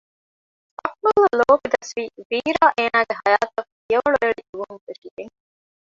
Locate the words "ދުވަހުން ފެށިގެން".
4.49-5.33